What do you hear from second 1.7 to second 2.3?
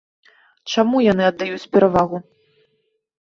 перавагу?